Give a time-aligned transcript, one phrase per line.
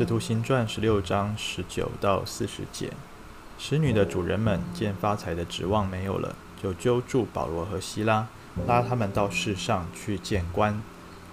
[0.00, 2.90] 使徒行传十六章十九到四十节，
[3.58, 8.26] 使女的主人们见发财的指望没有了，就揪住保罗和西拉，
[8.66, 10.82] 拉他们到市上去见官，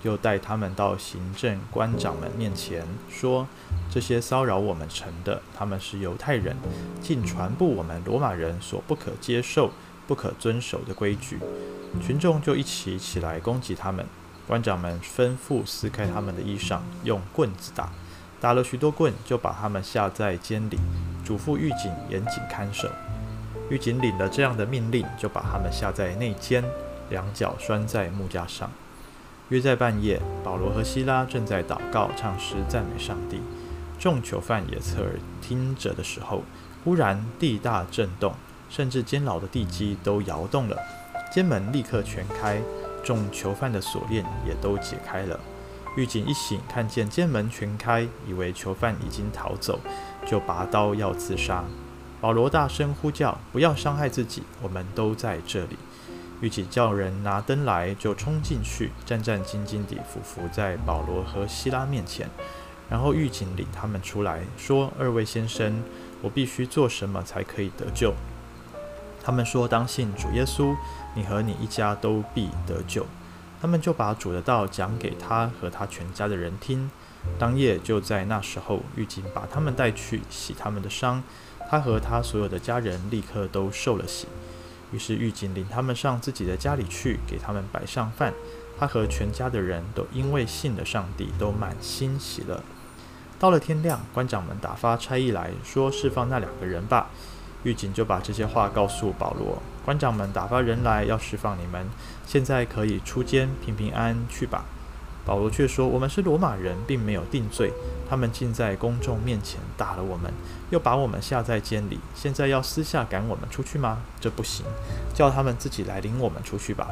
[0.04, 3.48] 又带他们到行政官长们面前，说：
[3.90, 6.58] 这些骚扰我们城的，他们是犹太人，
[7.02, 9.72] 竟传布我们罗马人所不可接受、
[10.06, 11.40] 不可遵守的规矩。
[12.06, 14.06] 群众就一起起来攻击他们，
[14.46, 17.90] 官长们吩咐撕开他们的衣裳，用棍子打。
[18.40, 20.78] 打了许多棍，就把他们下在监里，
[21.26, 22.88] 嘱咐狱警严谨看守。
[23.70, 26.64] 狱警领了这样的命令，就把他们下在内监，
[27.10, 28.70] 两脚拴在木架上。
[29.50, 33.42] 约在半夜，保罗和希拉正在祷告、唱诗、赞美上帝，
[33.98, 36.44] 众囚犯也侧耳听着的时候，
[36.84, 38.34] 忽然地大震动，
[38.70, 40.78] 甚至监牢的地基都摇动了，
[41.32, 42.62] 监门立刻全开，
[43.04, 45.40] 众囚犯的锁链也都解开了。
[45.98, 49.80] 狱警一醒，看见监门全开，以为囚犯已经逃走，
[50.28, 51.64] 就拔刀要自杀。
[52.22, 55.76] 保罗大声呼叫：“不要伤害自己，我们都在这里。”
[56.40, 62.30] 狱警叫人拿灯来，就冲进去，战战兢兢地俯伏在保罗和希拉面前。
[62.88, 65.82] 然后狱警领他们出来，说：“二位先生，
[66.22, 68.14] 我必须做什么才可以得救？”
[69.26, 70.76] 他们说：“当信主耶稣，
[71.16, 73.08] 你和你一家都必得救。”
[73.62, 76.90] 他们就把主的道讲给他和他全家的人听。
[77.40, 81.24] 当夜就在那时候，狱警把他们带去洗他们的伤。
[81.70, 84.28] 他和他所有的家人立刻都受了洗。
[84.94, 88.34] 于是狱警领他们上自己的家里去，给他们摆上饭。
[88.80, 92.64] 他和全家的人都因为信了上帝，都满心喜乐。
[93.40, 97.10] 到了天亮，官长们打发差役来说：“释放那两个人吧。”
[97.68, 99.62] 狱警就把这些话告诉保罗。
[99.84, 101.86] 官长们打发人来要释放你们，
[102.26, 104.64] 现在可以出监，平平安安去吧。
[105.26, 107.74] 保罗却说：“我们是罗马人，并没有定罪。
[108.10, 110.32] 他们竟在公众面前打了我们，
[110.70, 112.00] 又把我们下在监里。
[112.16, 113.98] 现在要私下赶我们出去吗？
[114.22, 114.66] 这不行，
[115.14, 116.88] 叫他们自己来领我们出去吧。”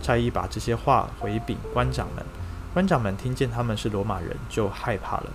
[0.00, 2.24] 差役把这些话回禀官长们。
[2.72, 5.30] 官长们听见他们是罗马人，就害怕了，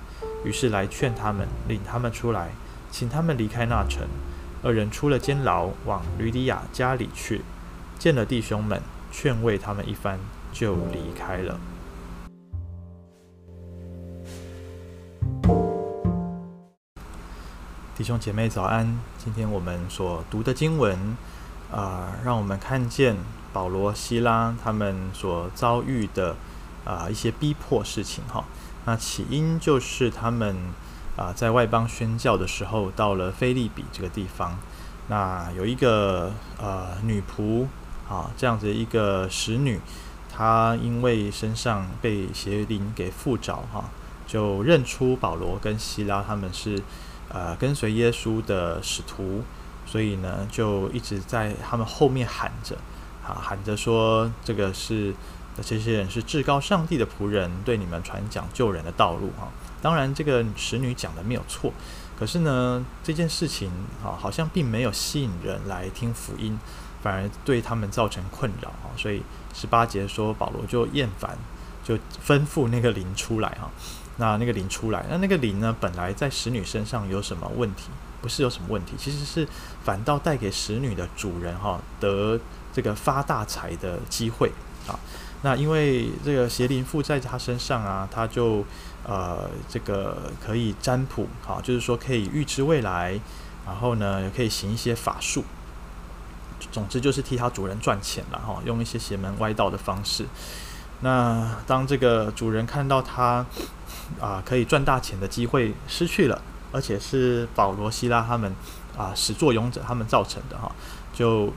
[0.46, 2.52] 于是来劝他们，领他们出来，
[2.90, 4.08] 请他们离开那城。
[4.64, 7.42] 二人出了监牢，往吕底亚家里去，
[7.98, 8.80] 见了弟兄们，
[9.12, 10.20] 劝慰他们一番，
[10.54, 11.60] 就离开了。
[17.96, 19.00] 弟兄姐妹早安！
[19.18, 20.96] 今天我们所读的经文，
[21.72, 23.18] 啊、呃，让我们看见
[23.52, 26.36] 保罗、西拉他们所遭遇的
[26.86, 28.24] 啊、一些逼迫事情。
[28.28, 28.44] 哈，
[28.86, 30.56] 那起因就是他们。
[31.18, 34.58] 啊，在外邦宣教的时候，到了腓立比这个地方，
[35.08, 37.68] 那有一个呃女仆
[38.10, 39.80] 啊，这样子一个使女，
[40.34, 43.84] 她因为身上被邪灵给附着哈、
[44.26, 46.82] 就认出保罗跟西拉他们是
[47.30, 49.44] 呃跟随耶稣的使徒，
[49.86, 52.78] 所以呢，就一直在他们后面喊着
[53.26, 55.14] 啊，喊着说这个是
[55.58, 59.46] 那这些人是至高上帝的仆人，对你们传讲救人的道路哈。
[59.46, 59.52] 啊
[59.82, 61.74] 当然，这个使女讲的没有错，
[62.16, 63.72] 可是呢，这件事情
[64.04, 66.60] 啊，好像并没有吸引人来听福音，
[67.02, 68.94] 反而对他们造成困扰啊。
[68.96, 69.24] 所以
[69.56, 71.36] 十八节说，保罗就厌烦，
[71.84, 73.72] 就吩咐那个灵出来哈。
[74.18, 77.90] 那那个灵出来，那那个灵呢，本来在使女身上有什么问题？
[78.22, 79.48] 不是有什么问题，其实是
[79.84, 82.40] 反倒带给使女的主人哈得
[82.72, 84.52] 这个发大财的机会
[84.88, 85.00] 啊。
[85.44, 88.66] 那因为这个邪灵附在他身上啊，他就。
[89.04, 93.20] 呃，这个可以占卜，好，就是说可以预知未来，
[93.66, 95.44] 然后呢，也可以行一些法术，
[96.72, 100.28] 总之就是替他主人赚钱了哈，用一些邪门歪道的方式。
[101.00, 103.44] 那当这个主人看到他
[104.20, 106.40] 啊、可以赚大钱的机会失去了，
[106.72, 108.54] 而且是保罗、希拉他们
[108.96, 110.72] 啊、始作俑者他们造成的哈，
[111.12, 111.52] 就。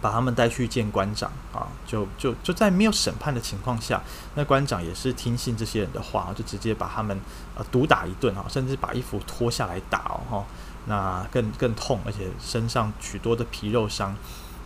[0.00, 4.02] 把他们带去见官长啊，就就就在没有审判的情况下，
[4.34, 7.18] 那官长也是听信这些人的话，就直接把他们
[7.54, 10.44] 呃毒打一顿啊，甚至把衣服脱下来打哦，哈，
[10.86, 14.14] 那更更痛，而且身上许多的皮肉伤，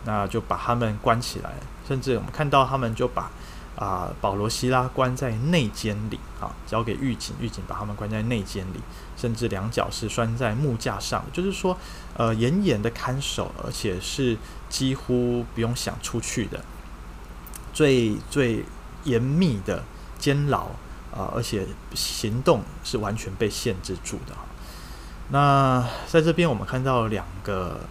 [0.05, 1.51] 那就把他们关起来，
[1.87, 3.31] 甚至我们看到他们就把
[3.75, 6.19] 啊保罗、西拉关在内监里。
[6.41, 8.81] 啊，交给狱警，狱警把他们关在内监里，
[9.15, 11.77] 甚至两脚是拴在木架上，就是说
[12.17, 14.37] 呃严严的看守，而且是。
[14.71, 16.63] 几乎不用想出去的，
[17.73, 18.63] 最最
[19.03, 19.83] 严密的
[20.17, 20.67] 监牢
[21.13, 24.33] 啊，而且行动是完全被限制住的。
[25.27, 27.81] 那在这边我们看到两个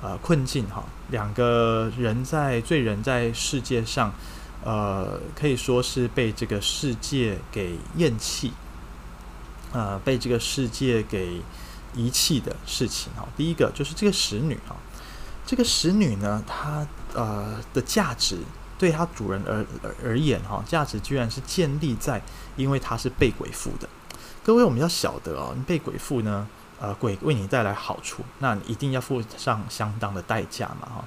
[0.00, 4.10] 呃困境哈，两个人在罪人在世界上，
[4.64, 8.52] 呃可以说是被这个世界给厌弃
[9.72, 11.40] 呃被这个世界给
[11.94, 13.28] 遗弃的事情哈。
[13.36, 14.74] 第一个就是这个使女哈，
[15.46, 18.38] 这个使女呢，她呃的价值
[18.78, 19.64] 对她主人而
[20.02, 22.20] 而言哈，价值居然是建立在
[22.56, 23.88] 因为她是被鬼附的。
[24.42, 26.46] 各位，我们要晓得哦，被鬼附呢，
[26.80, 31.04] 呃，鬼为你带来好处，那你一定要付上相当的代价嘛哈。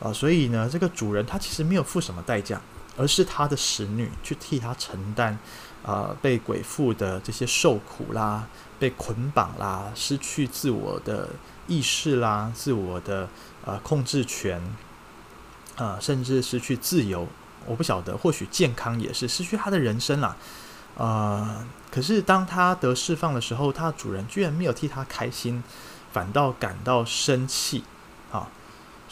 [0.00, 2.60] 呃，所以呢，这个主人他其实没有付什么代价，
[2.96, 5.38] 而是他的使女去替他承担，
[5.82, 8.46] 呃，被鬼附的这些受苦啦，
[8.78, 11.30] 被捆绑啦，失去自我的
[11.66, 13.28] 意识啦，自我的
[13.64, 14.60] 呃控制权，
[15.76, 17.26] 啊、呃，甚至失去自由。
[17.64, 20.36] 我不晓得，或许健康也是失去他的人生啦。
[20.96, 25.62] 呃，可是当他得释放的时候，他的主人居然没有替他开心，
[26.12, 27.84] 反倒感到生气
[28.30, 28.48] 啊。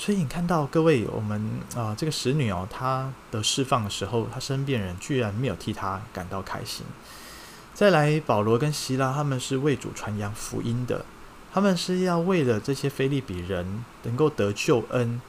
[0.00, 6.86] 所以你看到各位，我们啊、这个使女哦，她的释放的时候，她身边人居然没有替她感到开心。
[7.74, 11.04] 再来，保罗跟希拉他们是为主传扬福音的，
[11.52, 15.20] 他们是要为了这些腓利比人能够得救恩，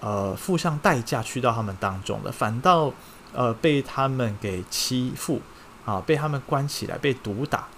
[0.00, 2.92] 呃，付上代价去到他们当中的，反倒
[3.32, 5.40] 呃被他们给欺负
[5.84, 7.68] 啊，被他们关起来，被毒打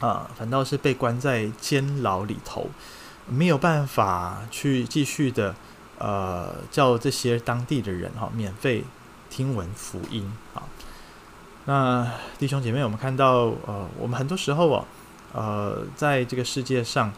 [0.00, 2.68] 啊，反倒是被关在监牢里头。
[3.30, 5.54] 没有办法去继续的，
[5.98, 8.84] 呃，叫这些当地的人哈、免费
[9.28, 10.62] 听闻福音啊。
[11.66, 14.84] 那弟兄姐妹，我们看到，呃，我们很多时候哦，
[15.34, 17.12] 呃，在这个世界上，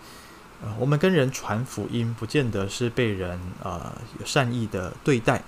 [0.63, 5.43] 呃，我们跟人传福音，不见得是被人呃有善意的对待，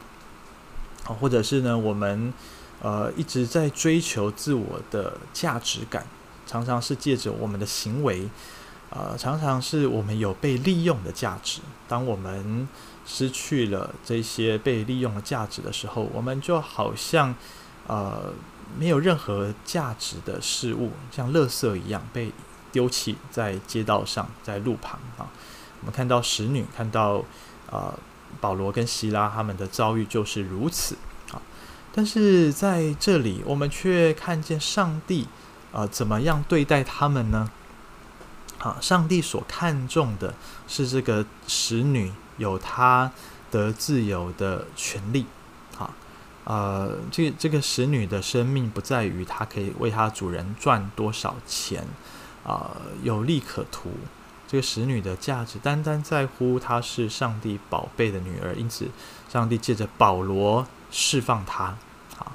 [1.05, 2.33] 啊，或者是呢，我们
[2.81, 6.07] 呃一直在追求自我的价值感，
[6.47, 8.29] 常常是借着我们的行为。
[8.95, 11.63] 呃，常常是我们有被利用的价值。
[11.89, 12.69] 当我们
[13.07, 17.35] 失去了这些被利用的价值的时候，我们就好像
[17.87, 18.31] 呃
[18.79, 22.31] 没有任何价值的事物，像垃圾一样被
[22.71, 25.25] 丢弃在街道上，在路旁啊。
[25.81, 27.25] 我们看到使女，看到
[27.71, 27.99] 呃
[28.43, 30.97] 保罗跟希拉他们的遭遇就是如此
[31.33, 31.41] 啊。
[31.95, 35.27] 但是在这里，我们却看见上帝
[35.73, 37.51] 啊，呃，怎么样对待他们呢？
[38.63, 40.33] 啊，上帝所看重的
[40.69, 43.11] 是这个使女有她
[43.51, 45.27] 得自由的权利。
[45.77, 45.91] 啊，
[46.45, 51.85] 呃，这这个使女的生命不在于她可以为她主人赚多少钱，
[52.45, 52.71] 啊，
[53.03, 53.91] 有利可图。
[54.47, 58.89] 这个使女的价值单单在乎她是上帝宝贝的女儿，因此
[59.29, 61.65] 上帝借着保罗释放她。
[62.21, 62.31] 啊，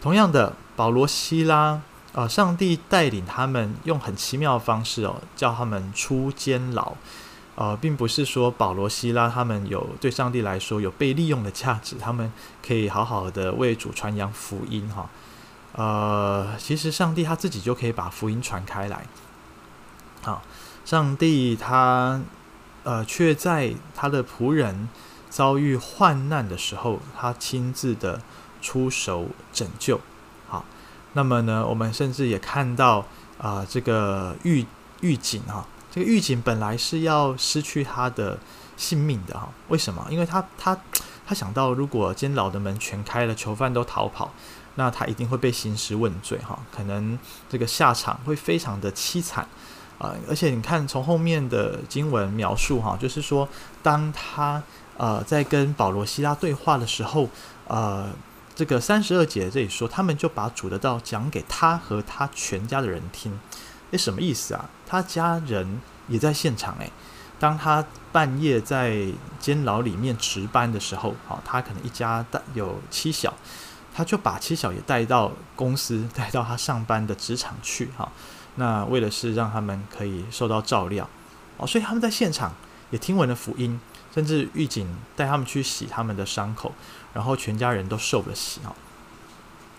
[0.00, 1.80] 同样的，保罗、希拉。
[2.14, 2.28] 啊！
[2.28, 6.94] 上帝带领他们用很奇妙的方式哦，叫他们出监牢。
[7.56, 12.32] 呃，并不是说保罗、希拉他们有对上帝来说有被利用的价值，他们
[12.66, 15.08] 可以好好的为主传扬福音哈。
[15.72, 19.06] 呃，其实上帝他自己就可以把福音传开来。
[20.22, 20.42] 好，
[20.84, 22.20] 上帝他
[22.82, 24.88] 呃却在他的仆人
[25.30, 28.20] 遭遇患难的时候，他亲自的
[28.60, 30.00] 出手拯救。
[31.14, 33.06] 那么呢，我们甚至也看到
[33.38, 34.64] 啊、这个狱
[35.00, 38.38] 狱警哈，这个狱警本来是要失去他的
[38.76, 39.48] 性命的哈。
[39.68, 40.06] 为什么？
[40.08, 40.78] 因为他他
[41.26, 44.32] 他想到，如果监牢的门全开了，囚犯都逃跑，
[44.76, 47.18] 那他一定会被兴师问罪哈，可能
[47.48, 49.46] 这个下场会非常的凄惨
[49.98, 53.48] 啊、而且你看，从后面的经文描述哈，就是说，
[53.82, 54.62] 当他
[54.96, 57.28] 呃在跟保罗、希拉对话的时候，
[57.68, 58.10] 呃。
[58.54, 63.38] 这个三十二节这里说，他们就把主的道讲给他和他全家的人听。
[63.90, 64.70] 诶，什么意思啊？
[64.86, 66.90] 他家人也在现场诶。
[67.40, 69.08] 当他半夜在
[69.40, 73.34] 监牢里面值班的时候，好，他可能一家带有妻小，
[73.92, 78.10] 他就把妻小也带到公司， 带到他上班的职场去，哈。
[78.54, 81.10] 那为的是让他们可以受到照料，
[81.56, 82.54] 哦，所以他们在现场
[82.90, 83.80] 也听闻了福音。
[84.14, 86.72] 甚至狱警带他们去洗他们的伤口，
[87.12, 88.72] 然后全家人都受了洗啊。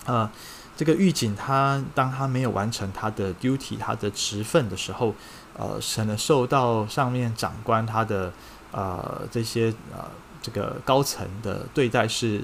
[0.05, 0.29] 呃，
[0.75, 5.15] 这个狱警他当他没有完成他的 duty，他的职分的时候，
[5.57, 8.33] 呃，可能受到上面长官他的
[8.71, 10.05] 呃这些呃
[10.41, 12.43] 这个高层的对待是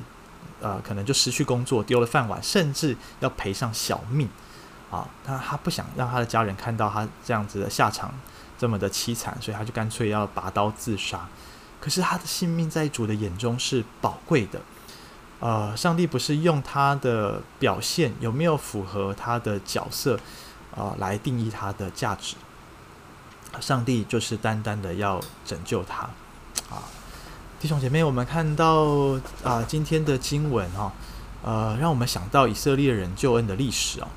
[0.62, 4.30] 呃可能就失去工作，丢了饭碗，甚至要赔上小命
[4.90, 5.08] 啊。
[5.26, 8.14] 他他不想让他的家人看到他这样子的下场
[8.58, 11.28] 这么的凄惨，所以他就干脆要拔刀自杀。
[11.82, 14.62] 可是他的性命在主的眼中是宝贵的，
[15.42, 20.18] 呃，上帝不是用他的表现有没有符合他的角色，
[20.76, 22.36] 呃，来定义他的价值。
[23.60, 26.04] 上帝就是单单的要拯救他，
[26.70, 26.84] 啊，
[27.60, 30.94] 弟兄姐妹，我们看到啊，今天的经文哈，
[31.44, 34.08] 呃，让我们想到以色列人救恩的历史哦，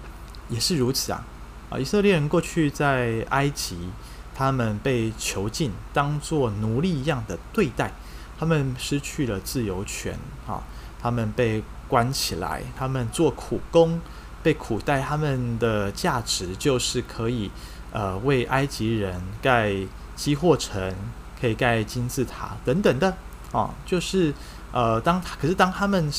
[0.48, 1.24] 也是如此啊。
[1.70, 3.88] 啊，以色列人过去在埃及，
[4.34, 7.92] 他们被囚禁，当作奴隶一样的对待，
[8.38, 10.62] 他们失去了自由权啊，
[11.00, 14.00] 他们被关起来，他们做苦工，
[14.42, 17.50] 被苦待，他们的价值就是可以
[17.92, 19.72] 呃为埃及人盖
[20.16, 20.94] 积货城，
[21.40, 23.16] 可以盖金字塔等等的
[23.52, 24.34] 啊，就是
[24.72, 26.10] 呃当可是当他们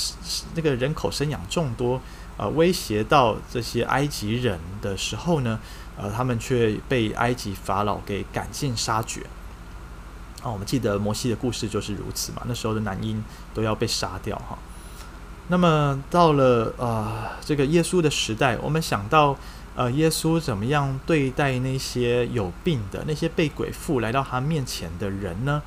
[0.56, 2.02] 那个人口生养众多。
[2.38, 5.58] 呃，威胁到这些埃及人的时候呢，
[5.98, 9.22] 呃，他们却被埃及法老给赶尽杀绝。
[10.44, 13.24] 啊，我们记得摩西的故事就是如此嘛，那时候的男婴
[13.54, 14.58] 都要被杀掉哈。
[15.48, 19.38] 那么到了呃这个耶稣的时代，我们想到
[19.76, 25.62] 呃耶稣怎么样对待那些有病的、那些被鬼附来到他面前的人呢？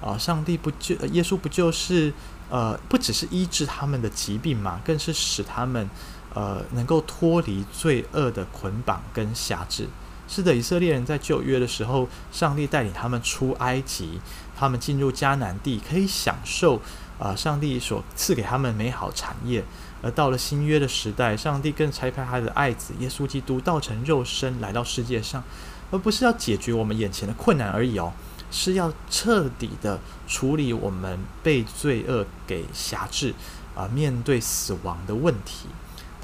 [0.00, 2.12] 啊，上帝不就耶稣不就是
[2.48, 5.88] 呃不只是医治他们的疾病嘛，更是使他们。
[6.34, 9.88] 呃，能够脱离罪恶的捆绑跟辖制。
[10.26, 14.20] 是的，以色列人在旧约的时候，上帝带领他们出埃及，
[14.56, 16.80] 他们进入迦南地，可以享受
[17.18, 19.62] 啊、上帝所赐给他们美好产业。
[20.02, 25.42] 而到了新约的时代，上帝更差派他的爱子耶稣基督道成肉身来到世界上，
[25.90, 28.12] 而不是要解决我们眼前的困难而已哦，
[28.50, 33.34] 是要彻底的处理我们被罪恶给辖制
[33.74, 35.68] 啊、面对死亡的问题。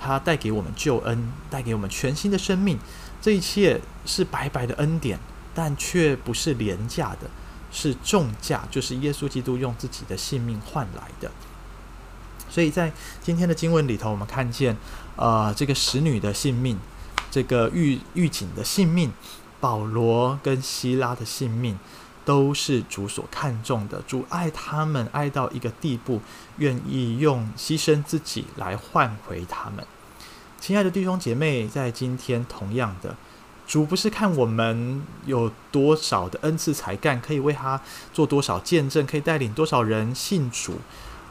[0.03, 2.79] 他带给我们救恩，带给我们全新的生命，
[3.21, 5.19] 这一切是白白的恩典，
[5.55, 7.29] 但却不是廉价的，
[7.71, 11.31] 是重价，就是耶稣基督用自己的性命换来的。
[12.49, 12.91] 所以在
[13.23, 14.77] 今天的经文里头，我们看见，
[15.17, 16.79] 呃，这个使女的性命，
[17.31, 19.13] 这个狱狱警的性命，
[19.61, 21.79] 保罗跟希拉的性命。
[22.25, 26.21] 都是主所看重的，主爱他们爱到一个地步，
[26.59, 29.85] 愿意用牺牲自己来换回他们。
[30.61, 33.17] 亲爱的弟兄姐妹，在今天同样的，
[33.67, 37.81] 主不是看我们有多少的恩赐才干，可以为他
[38.13, 40.79] 做多少见证，可以带领多少人信主。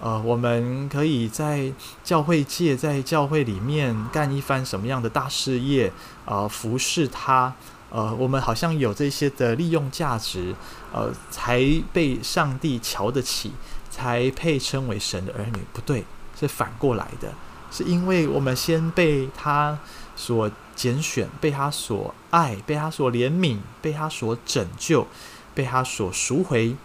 [0.01, 1.72] 呃，我们可以在
[2.03, 5.91] 教会界，在教会里面干一番什么样的大事业，
[6.25, 7.53] 呃，服侍他。
[7.89, 10.53] 呃，我们好像有这些的利用价值，
[10.93, 13.51] 呃，才被上帝瞧得起，
[13.89, 15.60] 才配称为神的儿女。
[15.74, 16.05] 不对，
[16.39, 17.34] 是反过来的，
[17.72, 19.77] 是因为我们先被他
[20.15, 25.08] 所拣选，被他所爱，被他所怜悯，被他所拯救，
[25.55, 26.75] 被他所赎回。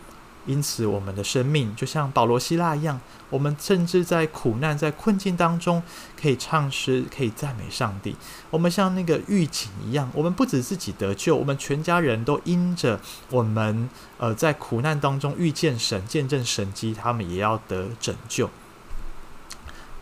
[0.46, 5.82] 因此，我们的生命就像保罗、希腊一样，我们甚至在苦难、在困境当中，
[6.20, 8.14] 可以唱诗，可以赞美上帝。
[8.50, 18.50] 我们像那个狱警一样，我们不止自己得救，我们全家人都因着我们呃在苦难当中遇见神、见证神迹，他们也要得拯救。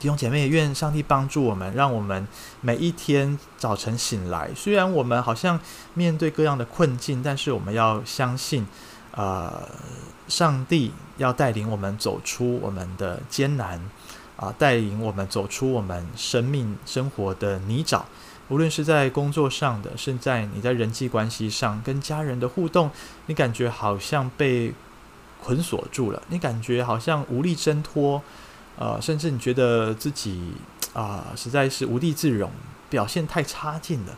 [0.00, 2.26] 弟兄姐妹，也愿上帝帮助我们，让我们
[2.61, 5.61] 每一天早晨醒来，虽然我们好像
[5.94, 8.66] 面对各样的困境，但是我们要相信，
[9.12, 9.68] 呃。
[10.32, 13.78] 上帝要带领我们走出我们的艰难，
[14.34, 18.00] 啊，带领我们走出我们生命生活的泥沼。
[18.48, 22.90] 无论是在工作上的，是在你在人际关系上跟家人的互动，
[23.26, 24.72] 你感觉好像被
[25.44, 28.22] 捆锁住了，你感觉好像无力挣脱，
[28.78, 30.54] 呃，甚至你觉得自己
[30.94, 32.50] 啊，实在是无地自容，
[32.88, 34.16] 表现太差劲了，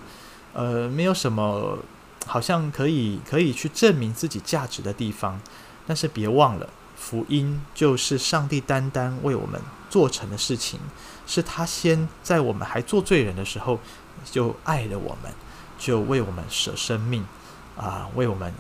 [0.53, 1.77] 呃，没有什么
[2.25, 5.41] 好像可以可以去证明自己价值的地方。
[5.87, 9.61] 但是别忘了，福音就是上帝单单为我们
[9.91, 10.81] 做成的事情，
[11.27, 13.79] 是他先在我们还做罪人的时候
[14.25, 15.31] 就爱了我们，
[15.79, 17.27] 就为我们舍生命，
[17.77, 18.53] 啊，为我们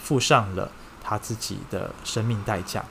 [0.00, 0.70] 付上了
[1.02, 2.84] 他自己的生命代价。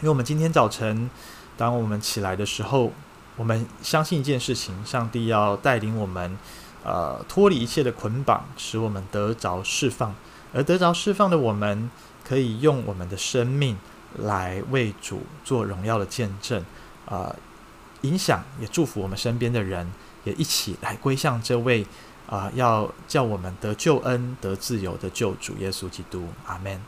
[0.00, 1.08] 因为我们今天早晨，
[1.56, 2.92] 当我们起来的时候，
[3.36, 6.36] 我们相信一件事情：上帝要带领我们，
[6.82, 10.14] 呃，脱离一切的捆绑，使我们得着释放，
[10.52, 11.88] 而得着释放的我们。
[12.28, 13.78] 可以用我们的生命
[14.18, 16.62] 来为主做荣耀的见证，
[17.06, 17.34] 啊、
[18.02, 19.90] 影响也祝福我们身边的人，
[20.24, 21.86] 也一起来归向这位
[22.26, 26.28] 啊、要叫我们得救恩、得自由的救主耶稣基督。
[26.44, 26.78] 阿门。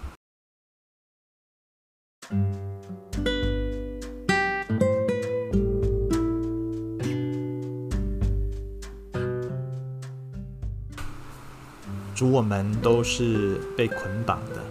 [12.15, 14.63] 主，我们都是被捆绑的。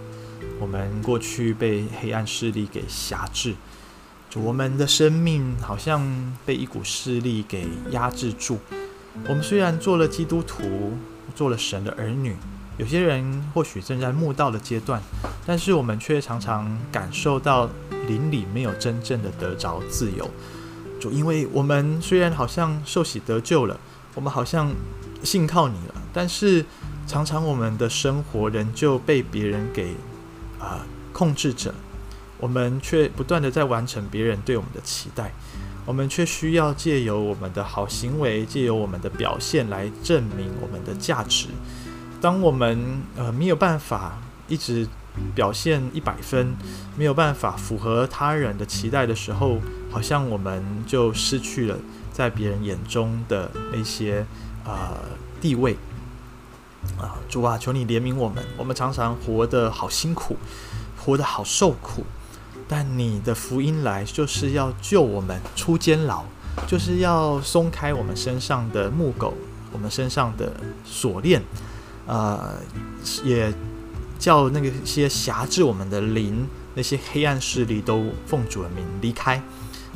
[0.60, 3.54] 我们过去被黑暗势力给辖制，
[4.28, 6.06] 主，我们的生命好像
[6.44, 8.58] 被一股势力给压制住。
[9.26, 10.92] 我们虽然做了基督徒，
[11.34, 12.36] 做了神的儿女，
[12.76, 15.02] 有些人或许正在慕道的阶段，
[15.46, 17.68] 但是我们却常常感受到
[18.06, 20.30] 灵里没有真正的得着自由。
[21.00, 23.80] 主，因为我们虽然好像受洗得救了，
[24.14, 24.70] 我们好像
[25.22, 26.66] 信靠你了，但是
[27.06, 29.96] 常常我们的生活仍旧被别人给
[30.60, 30.80] 啊、呃、
[31.12, 31.74] 控制着，
[32.38, 35.32] 我们却不断地在完成别人对我们的期待，
[35.86, 41.48] 我们却需要借由我们的好行为，借由我们的表现来证明我们的价值。
[42.20, 44.86] 当我们呃没有办法一直
[45.34, 46.54] 表现一百分，
[46.96, 49.58] 没有办法符合他人的期待的时候，
[49.90, 51.76] 好像我们就失去了
[52.12, 54.24] 在别人眼中的那些
[54.64, 54.96] 呃
[55.40, 55.76] 地位
[56.98, 58.44] 啊，主啊，求你怜悯我们。
[58.56, 60.36] 我们常常活得好辛苦，
[60.96, 62.04] 活得好受苦，
[62.68, 66.24] 但你的福音来就是要救我们出监牢，
[66.66, 69.34] 就是要松开我们身上的木狗，
[69.72, 70.52] 我们身上的
[70.84, 71.42] 锁链，
[72.06, 72.54] 呃，
[73.24, 73.52] 也。
[74.20, 79.42] 叫那个些辖制我们的灵，那些黑暗势力都奉主的名离开，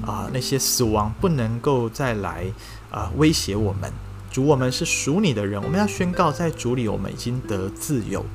[0.00, 2.46] 啊、那些死亡不能够再来
[2.90, 3.92] 啊、威胁我们。
[4.34, 8.26] 主，我们是属你的人，我们要宣告，在主里我们已经得自由。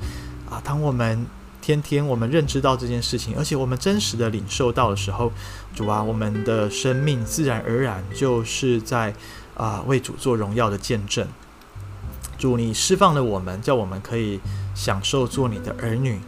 [0.48, 1.26] 啊、当我们
[1.60, 5.30] 天天我们认知到这件事情，而且我们真实的领受到的时候，
[5.74, 9.12] 主啊，我们的生命自然而然就是在
[9.54, 11.28] 啊、为主做荣耀的见证。
[12.38, 14.40] 主，你释放了我们，叫我们可以
[14.74, 16.18] 享受做你的儿女，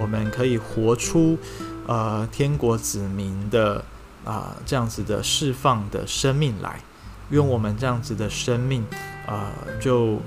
[0.00, 1.38] 我们可以活出
[1.86, 3.84] 呃天国子民的
[4.24, 6.80] 啊、这样子的释放的生命来。
[7.30, 8.84] 用我们这样子的生命，
[9.30, 10.18] 呃，就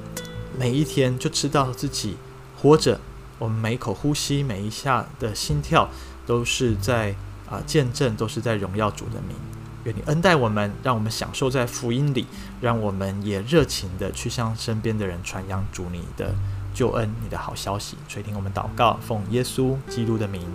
[0.58, 2.16] 每一天就知道自己
[2.58, 3.00] 活着，
[3.38, 5.90] 我们每一口呼吸，每一下的心跳，
[6.26, 7.14] 都是在
[7.50, 9.36] 啊、见证，都是在荣耀主的名。
[9.84, 12.26] 愿你恩待我们，让我们享受在福音里，
[12.62, 16.34] 让我们也热情地去向身边的人传扬主你的
[16.74, 17.98] 救恩、你的好消息。
[18.08, 20.48] 垂听我们祷告，奉耶稣基督的名，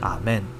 [0.00, 0.57] 阿门。